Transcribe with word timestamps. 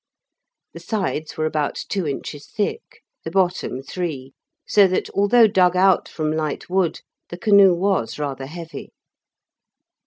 The 0.73 0.79
sides 0.79 1.37
were 1.37 1.45
about 1.45 1.75
two 1.87 2.07
inches 2.07 2.47
thick, 2.47 3.03
the 3.23 3.29
bottom 3.29 3.83
three, 3.83 4.33
so 4.67 4.87
that 4.87 5.11
although 5.11 5.45
dug 5.45 5.75
out 5.75 6.09
from 6.09 6.31
light 6.31 6.67
wood 6.67 7.01
the 7.29 7.37
canoe 7.37 7.75
was 7.75 8.17
rather 8.17 8.47
heavy. 8.47 8.93